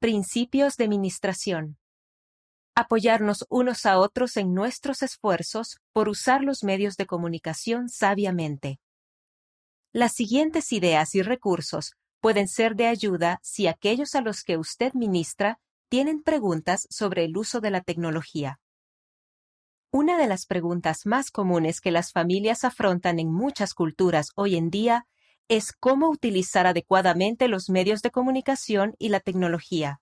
Principios 0.00 0.78
de 0.78 0.88
Ministración. 0.88 1.76
Apoyarnos 2.74 3.44
unos 3.50 3.84
a 3.84 3.98
otros 3.98 4.38
en 4.38 4.54
nuestros 4.54 5.02
esfuerzos 5.02 5.78
por 5.92 6.08
usar 6.08 6.42
los 6.42 6.64
medios 6.64 6.96
de 6.96 7.04
comunicación 7.04 7.90
sabiamente. 7.90 8.80
Las 9.92 10.14
siguientes 10.14 10.72
ideas 10.72 11.14
y 11.14 11.20
recursos 11.20 11.96
pueden 12.18 12.48
ser 12.48 12.76
de 12.76 12.86
ayuda 12.86 13.40
si 13.42 13.66
aquellos 13.66 14.14
a 14.14 14.22
los 14.22 14.42
que 14.42 14.56
usted 14.56 14.94
ministra 14.94 15.60
tienen 15.90 16.22
preguntas 16.22 16.86
sobre 16.88 17.26
el 17.26 17.36
uso 17.36 17.60
de 17.60 17.70
la 17.70 17.82
tecnología. 17.82 18.58
Una 19.90 20.16
de 20.16 20.28
las 20.28 20.46
preguntas 20.46 21.04
más 21.04 21.30
comunes 21.30 21.82
que 21.82 21.90
las 21.90 22.10
familias 22.10 22.64
afrontan 22.64 23.18
en 23.18 23.30
muchas 23.30 23.74
culturas 23.74 24.30
hoy 24.34 24.56
en 24.56 24.70
día 24.70 25.06
es 25.50 25.72
cómo 25.72 26.08
utilizar 26.08 26.68
adecuadamente 26.68 27.48
los 27.48 27.70
medios 27.70 28.02
de 28.02 28.12
comunicación 28.12 28.94
y 29.00 29.08
la 29.08 29.18
tecnología. 29.18 30.00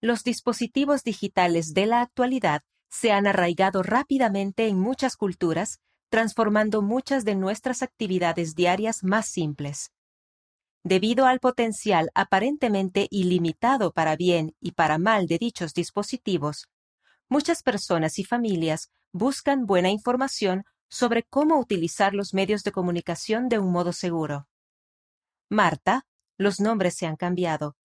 Los 0.00 0.24
dispositivos 0.24 1.04
digitales 1.04 1.74
de 1.74 1.84
la 1.84 2.00
actualidad 2.00 2.62
se 2.88 3.12
han 3.12 3.26
arraigado 3.26 3.82
rápidamente 3.82 4.66
en 4.66 4.78
muchas 4.80 5.16
culturas, 5.16 5.80
transformando 6.08 6.80
muchas 6.80 7.26
de 7.26 7.34
nuestras 7.34 7.82
actividades 7.82 8.54
diarias 8.54 9.04
más 9.04 9.26
simples. 9.26 9.92
Debido 10.84 11.26
al 11.26 11.38
potencial 11.38 12.10
aparentemente 12.14 13.08
ilimitado 13.10 13.92
para 13.92 14.16
bien 14.16 14.54
y 14.58 14.72
para 14.72 14.96
mal 14.96 15.26
de 15.26 15.36
dichos 15.36 15.74
dispositivos, 15.74 16.66
muchas 17.28 17.62
personas 17.62 18.18
y 18.18 18.24
familias 18.24 18.90
buscan 19.12 19.66
buena 19.66 19.90
información 19.90 20.64
sobre 20.88 21.24
cómo 21.24 21.60
utilizar 21.60 22.14
los 22.14 22.32
medios 22.32 22.62
de 22.62 22.72
comunicación 22.72 23.50
de 23.50 23.58
un 23.58 23.70
modo 23.70 23.92
seguro. 23.92 24.46
Marta, 25.48 26.06
los 26.36 26.60
nombres 26.60 26.94
se 26.94 27.06
han 27.06 27.16
cambiado, 27.16 27.76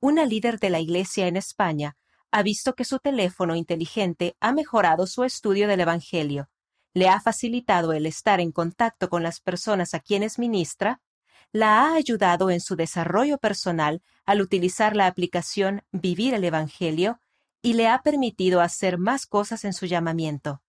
una 0.00 0.26
líder 0.26 0.58
de 0.58 0.70
la 0.70 0.80
Iglesia 0.80 1.26
en 1.26 1.36
España, 1.36 1.96
ha 2.30 2.42
visto 2.42 2.74
que 2.74 2.84
su 2.84 2.98
teléfono 2.98 3.56
inteligente 3.56 4.36
ha 4.40 4.52
mejorado 4.52 5.06
su 5.06 5.24
estudio 5.24 5.68
del 5.68 5.80
Evangelio, 5.80 6.50
le 6.92 7.08
ha 7.08 7.20
facilitado 7.20 7.92
el 7.92 8.06
estar 8.06 8.40
en 8.40 8.52
contacto 8.52 9.08
con 9.08 9.22
las 9.22 9.40
personas 9.40 9.94
a 9.94 10.00
quienes 10.00 10.38
ministra, 10.38 11.00
la 11.52 11.80
ha 11.80 11.94
ayudado 11.94 12.50
en 12.50 12.60
su 12.60 12.76
desarrollo 12.76 13.38
personal 13.38 14.02
al 14.26 14.42
utilizar 14.42 14.94
la 14.94 15.06
aplicación 15.06 15.82
Vivir 15.92 16.34
el 16.34 16.44
Evangelio 16.44 17.20
y 17.62 17.72
le 17.72 17.88
ha 17.88 18.02
permitido 18.02 18.60
hacer 18.60 18.98
más 18.98 19.26
cosas 19.26 19.64
en 19.64 19.72
su 19.72 19.86
llamamiento. 19.86 20.62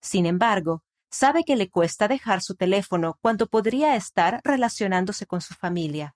Sin 0.00 0.24
embargo, 0.24 0.82
sabe 1.10 1.44
que 1.44 1.56
le 1.56 1.68
cuesta 1.68 2.08
dejar 2.08 2.42
su 2.42 2.54
teléfono 2.54 3.18
cuando 3.20 3.46
podría 3.46 3.96
estar 3.96 4.40
relacionándose 4.44 5.26
con 5.26 5.40
su 5.40 5.54
familia. 5.54 6.14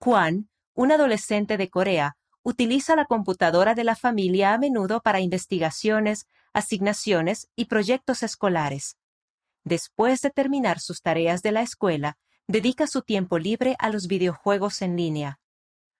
Juan, 0.00 0.50
un 0.74 0.92
adolescente 0.92 1.56
de 1.56 1.70
Corea, 1.70 2.16
utiliza 2.42 2.96
la 2.96 3.06
computadora 3.06 3.74
de 3.74 3.84
la 3.84 3.96
familia 3.96 4.52
a 4.52 4.58
menudo 4.58 5.00
para 5.00 5.20
investigaciones, 5.20 6.26
asignaciones 6.52 7.48
y 7.56 7.66
proyectos 7.66 8.22
escolares. 8.22 8.96
Después 9.64 10.20
de 10.20 10.30
terminar 10.30 10.78
sus 10.78 11.00
tareas 11.00 11.42
de 11.42 11.52
la 11.52 11.62
escuela, 11.62 12.18
dedica 12.46 12.86
su 12.86 13.02
tiempo 13.02 13.38
libre 13.38 13.76
a 13.78 13.88
los 13.88 14.06
videojuegos 14.06 14.82
en 14.82 14.96
línea. 14.96 15.40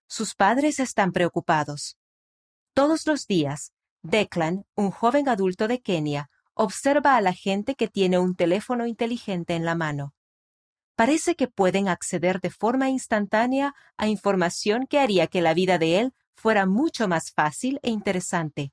Sus 0.06 0.34
padres 0.34 0.80
están 0.80 1.12
preocupados. 1.12 1.96
Todos 2.74 3.06
los 3.06 3.26
días, 3.26 3.72
Declan, 4.02 4.66
un 4.74 4.90
joven 4.90 5.30
adulto 5.30 5.66
de 5.66 5.80
Kenia, 5.80 6.30
observa 6.54 7.16
a 7.16 7.20
la 7.20 7.32
gente 7.32 7.74
que 7.74 7.88
tiene 7.88 8.18
un 8.18 8.34
teléfono 8.34 8.86
inteligente 8.86 9.54
en 9.54 9.64
la 9.64 9.74
mano. 9.74 10.14
Parece 10.96 11.34
que 11.34 11.48
pueden 11.48 11.88
acceder 11.88 12.40
de 12.40 12.50
forma 12.50 12.88
instantánea 12.88 13.74
a 13.96 14.06
información 14.06 14.86
que 14.86 15.00
haría 15.00 15.26
que 15.26 15.42
la 15.42 15.52
vida 15.52 15.78
de 15.78 15.98
él 15.98 16.14
fuera 16.34 16.66
mucho 16.66 17.08
más 17.08 17.32
fácil 17.32 17.80
e 17.82 17.90
interesante, 17.90 18.72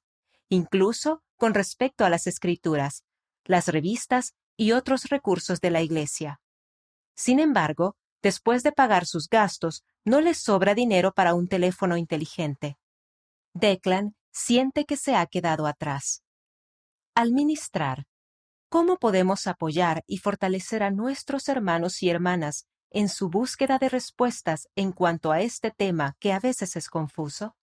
incluso 0.49 1.23
con 1.35 1.53
respecto 1.53 2.05
a 2.05 2.09
las 2.09 2.27
escrituras, 2.27 3.03
las 3.45 3.67
revistas 3.67 4.35
y 4.55 4.73
otros 4.73 5.05
recursos 5.05 5.61
de 5.61 5.71
la 5.71 5.81
Iglesia. 5.81 6.39
Sin 7.15 7.39
embargo, 7.39 7.95
después 8.21 8.61
de 8.61 8.71
pagar 8.71 9.07
sus 9.07 9.27
gastos, 9.27 9.83
no 10.05 10.21
le 10.21 10.35
sobra 10.35 10.75
dinero 10.75 11.13
para 11.13 11.33
un 11.33 11.47
teléfono 11.47 11.97
inteligente. 11.97 12.77
Declan 13.53 14.15
siente 14.31 14.85
que 14.85 14.97
se 14.97 15.15
ha 15.15 15.25
quedado 15.25 15.65
atrás. 15.65 16.23
Al 17.13 17.33
ministrar, 17.33 18.05
¿cómo 18.69 18.95
podemos 18.95 19.45
apoyar 19.45 20.01
y 20.07 20.19
fortalecer 20.19 20.81
a 20.81 20.91
nuestros 20.91 21.49
hermanos 21.49 22.01
y 22.03 22.09
hermanas 22.09 22.67
en 22.89 23.09
su 23.09 23.29
búsqueda 23.29 23.77
de 23.79 23.89
respuestas 23.89 24.69
en 24.75 24.93
cuanto 24.93 25.33
a 25.33 25.41
este 25.41 25.71
tema 25.71 26.15
que 26.19 26.31
a 26.31 26.39
veces 26.39 26.77
es 26.77 26.87
confuso? 26.87 27.57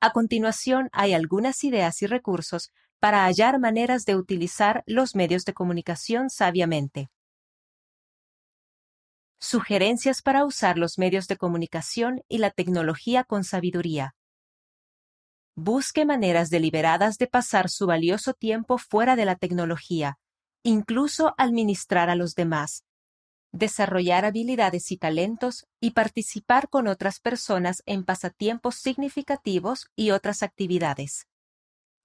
A 0.00 0.10
continuación 0.10 0.88
hay 0.92 1.14
algunas 1.14 1.62
ideas 1.62 2.02
y 2.02 2.06
recursos 2.06 2.72
para 2.98 3.24
hallar 3.24 3.60
maneras 3.60 4.04
de 4.04 4.16
utilizar 4.16 4.82
los 4.86 5.14
medios 5.14 5.44
de 5.44 5.54
comunicación 5.54 6.28
sabiamente. 6.28 7.10
Sugerencias 9.38 10.22
para 10.22 10.44
usar 10.44 10.76
los 10.76 10.98
medios 10.98 11.28
de 11.28 11.36
comunicación 11.36 12.24
y 12.28 12.38
la 12.38 12.50
tecnología 12.50 13.22
con 13.22 13.44
sabiduría. 13.44 14.16
Busque 15.56 16.04
maneras 16.04 16.50
deliberadas 16.50 17.16
de 17.16 17.28
pasar 17.28 17.70
su 17.70 17.86
valioso 17.86 18.34
tiempo 18.34 18.76
fuera 18.76 19.14
de 19.14 19.24
la 19.24 19.36
tecnología, 19.36 20.18
incluso 20.64 21.34
al 21.38 21.52
ministrar 21.52 22.10
a 22.10 22.16
los 22.16 22.34
demás, 22.34 22.84
desarrollar 23.52 24.24
habilidades 24.24 24.90
y 24.90 24.96
talentos 24.96 25.66
y 25.80 25.92
participar 25.92 26.68
con 26.68 26.88
otras 26.88 27.20
personas 27.20 27.84
en 27.86 28.04
pasatiempos 28.04 28.74
significativos 28.74 29.86
y 29.94 30.10
otras 30.10 30.42
actividades. 30.42 31.28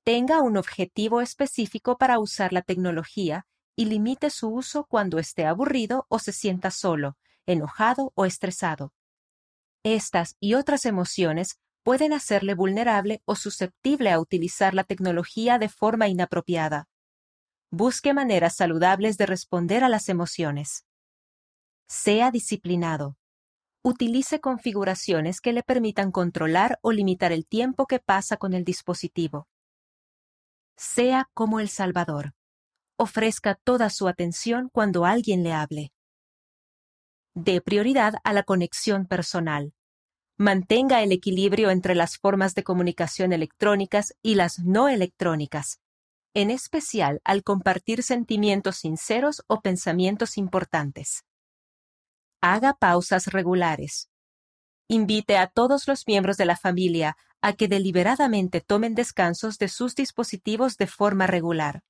Tenga 0.03 0.41
un 0.41 0.55
objetivo 0.55 1.21
específico 1.21 1.97
para 1.97 2.19
usar 2.19 2.53
la 2.53 2.61
tecnología 2.61 3.47
y 3.75 3.85
limite 3.85 4.29
su 4.29 4.49
uso 4.49 4.85
cuando 4.85 5.17
esté 5.17 5.47
aburrido 5.47 6.05
o 6.07 6.19
se 6.19 6.33
sienta 6.33 6.69
solo, 6.69 7.17
enojado 7.47 8.11
o 8.13 8.25
estresado. 8.25 8.93
Estas 9.83 10.35
y 10.39 10.53
otras 10.53 10.85
emociones 10.85 11.57
pueden 11.89 12.13
hacerle 12.13 12.53
vulnerable 12.53 13.23
o 13.25 13.35
susceptible 13.35 14.11
a 14.11 14.19
utilizar 14.19 14.75
la 14.75 14.83
tecnología 14.83 15.57
de 15.57 15.69
forma 15.69 16.07
inapropiada. 16.07 16.87
Busque 17.71 18.13
maneras 18.13 18.55
saludables 18.55 19.17
de 19.17 19.25
responder 19.25 19.83
a 19.83 19.89
las 19.89 20.07
emociones. 20.07 20.85
Sea 21.87 22.29
disciplinado. 22.29 23.17
Utilice 23.81 24.39
configuraciones 24.39 25.41
que 25.41 25.51
le 25.51 25.63
permitan 25.63 26.11
controlar 26.11 26.77
o 26.83 26.91
limitar 26.91 27.31
el 27.31 27.47
tiempo 27.47 27.87
que 27.87 27.97
pasa 27.97 28.37
con 28.37 28.53
el 28.53 28.63
dispositivo. 28.63 29.47
Sea 30.77 31.27
como 31.33 31.59
el 31.59 31.69
Salvador. 31.69 32.35
Ofrezca 32.97 33.55
toda 33.55 33.89
su 33.89 34.07
atención 34.07 34.69
cuando 34.71 35.05
alguien 35.05 35.41
le 35.41 35.53
hable. 35.53 35.91
Dé 37.33 37.61
prioridad 37.61 38.13
a 38.23 38.33
la 38.33 38.43
conexión 38.43 39.07
personal 39.07 39.73
mantenga 40.39 41.03
el 41.03 41.11
equilibrio 41.11 41.69
entre 41.69 41.95
las 41.95 42.17
formas 42.17 42.55
de 42.55 42.63
comunicación 42.63 43.33
electrónicas 43.33 44.13
y 44.23 44.35
las 44.35 44.59
no 44.59 44.87
electrónicas, 44.87 45.81
en 46.33 46.49
especial 46.49 47.19
al 47.25 47.43
compartir 47.43 48.03
sentimientos 48.03 48.77
sinceros 48.77 49.43
o 49.47 49.59
pensamientos 49.59 50.37
importantes. 50.37 51.25
Haga 52.41 52.73
pausas 52.73 53.27
regulares. 53.27 54.09
Invite 54.87 55.37
a 55.37 55.47
todos 55.47 55.89
los 55.89 56.07
miembros 56.07 56.37
de 56.37 56.45
la 56.45 56.55
familia 56.55 57.17
a 57.41 57.51
que 57.51 57.67
deliberadamente 57.67 58.61
tomen 58.61 58.95
descansos 58.95 59.57
de 59.57 59.67
sus 59.67 59.93
dispositivos 59.93 60.77
de 60.77 60.87
forma 60.87 61.27
regular. 61.27 61.83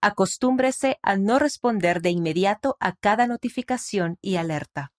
Acostúmbrese 0.00 0.98
a 1.02 1.16
no 1.16 1.40
responder 1.40 2.00
de 2.00 2.10
inmediato 2.10 2.76
a 2.78 2.94
cada 2.94 3.26
notificación 3.26 4.18
y 4.22 4.36
alerta. 4.36 4.93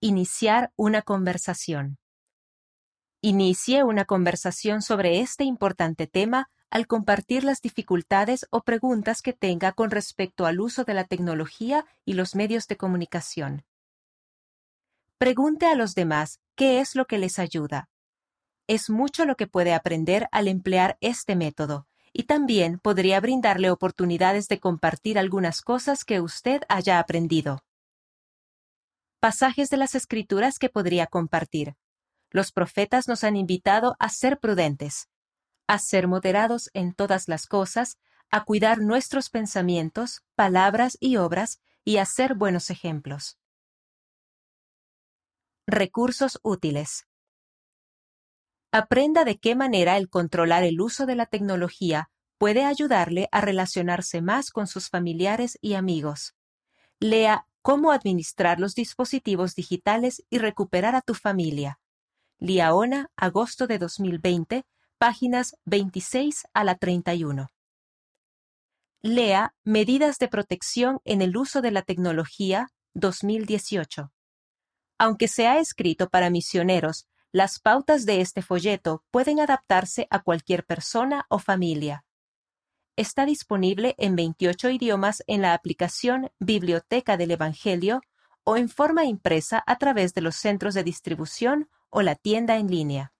Iniciar 0.00 0.74
una 0.76 1.00
conversación. 1.00 1.96
Inicie 3.22 3.82
una 3.82 4.04
conversación 4.04 4.82
sobre 4.82 5.20
este 5.20 5.44
importante 5.44 6.06
tema 6.06 6.50
al 6.68 6.86
compartir 6.86 7.44
las 7.44 7.62
dificultades 7.62 8.46
o 8.50 8.60
preguntas 8.60 9.22
que 9.22 9.32
tenga 9.32 9.72
con 9.72 9.90
respecto 9.90 10.44
al 10.44 10.60
uso 10.60 10.84
de 10.84 10.92
la 10.92 11.04
tecnología 11.04 11.86
y 12.04 12.12
los 12.12 12.34
medios 12.34 12.66
de 12.66 12.76
comunicación. 12.76 13.64
Pregunte 15.16 15.64
a 15.64 15.74
los 15.74 15.94
demás 15.94 16.40
qué 16.56 16.80
es 16.80 16.94
lo 16.94 17.06
que 17.06 17.16
les 17.16 17.38
ayuda. 17.38 17.88
Es 18.66 18.90
mucho 18.90 19.24
lo 19.24 19.34
que 19.36 19.46
puede 19.46 19.72
aprender 19.72 20.28
al 20.30 20.46
emplear 20.46 20.98
este 21.00 21.36
método, 21.36 21.86
y 22.12 22.24
también 22.24 22.80
podría 22.80 23.18
brindarle 23.20 23.70
oportunidades 23.70 24.46
de 24.48 24.60
compartir 24.60 25.18
algunas 25.18 25.62
cosas 25.62 26.04
que 26.04 26.20
usted 26.20 26.60
haya 26.68 26.98
aprendido 26.98 27.62
pasajes 29.26 29.70
de 29.70 29.76
las 29.76 29.96
Escrituras 29.96 30.60
que 30.60 30.68
podría 30.68 31.08
compartir. 31.08 31.74
Los 32.30 32.52
profetas 32.52 33.08
nos 33.08 33.24
han 33.24 33.34
invitado 33.34 33.96
a 33.98 34.08
ser 34.08 34.38
prudentes, 34.38 35.08
a 35.66 35.80
ser 35.80 36.06
moderados 36.06 36.70
en 36.74 36.94
todas 36.94 37.26
las 37.26 37.48
cosas, 37.48 37.98
a 38.30 38.44
cuidar 38.44 38.78
nuestros 38.78 39.28
pensamientos, 39.28 40.22
palabras 40.36 40.96
y 41.00 41.16
obras, 41.16 41.60
y 41.84 41.96
a 41.96 42.04
ser 42.04 42.34
buenos 42.34 42.70
ejemplos. 42.70 43.36
Recursos 45.66 46.38
útiles. 46.44 47.08
Aprenda 48.70 49.24
de 49.24 49.40
qué 49.40 49.56
manera 49.56 49.96
el 49.96 50.08
controlar 50.08 50.62
el 50.62 50.80
uso 50.80 51.04
de 51.04 51.16
la 51.16 51.26
tecnología 51.26 52.10
puede 52.38 52.64
ayudarle 52.64 53.28
a 53.32 53.40
relacionarse 53.40 54.22
más 54.22 54.52
con 54.52 54.68
sus 54.68 54.88
familiares 54.88 55.58
y 55.60 55.74
amigos. 55.74 56.36
Lea 57.00 57.48
Cómo 57.66 57.90
administrar 57.90 58.60
los 58.60 58.76
dispositivos 58.76 59.56
digitales 59.56 60.22
y 60.30 60.38
recuperar 60.38 60.94
a 60.94 61.00
tu 61.00 61.14
familia. 61.14 61.80
Liaona, 62.38 63.10
agosto 63.16 63.66
de 63.66 63.78
2020, 63.78 64.64
páginas 64.98 65.56
26 65.64 66.44
a 66.54 66.62
la 66.62 66.76
31. 66.76 67.50
Lea 69.02 69.52
Medidas 69.64 70.18
de 70.18 70.28
protección 70.28 71.00
en 71.04 71.22
el 71.22 71.36
uso 71.36 71.60
de 71.60 71.72
la 71.72 71.82
tecnología 71.82 72.68
2018. 72.94 74.12
Aunque 74.96 75.26
se 75.26 75.48
ha 75.48 75.58
escrito 75.58 76.08
para 76.08 76.30
misioneros, 76.30 77.08
las 77.32 77.58
pautas 77.58 78.06
de 78.06 78.20
este 78.20 78.42
folleto 78.42 79.02
pueden 79.10 79.40
adaptarse 79.40 80.06
a 80.10 80.22
cualquier 80.22 80.64
persona 80.64 81.26
o 81.28 81.40
familia. 81.40 82.05
Está 82.96 83.26
disponible 83.26 83.94
en 83.98 84.16
28 84.16 84.70
idiomas 84.70 85.22
en 85.26 85.42
la 85.42 85.52
aplicación 85.52 86.30
Biblioteca 86.38 87.18
del 87.18 87.30
Evangelio 87.30 88.00
o 88.42 88.56
en 88.56 88.70
forma 88.70 89.04
impresa 89.04 89.62
a 89.66 89.76
través 89.76 90.14
de 90.14 90.22
los 90.22 90.36
centros 90.36 90.72
de 90.72 90.82
distribución 90.82 91.68
o 91.90 92.00
la 92.00 92.14
tienda 92.14 92.56
en 92.56 92.68
línea. 92.68 93.12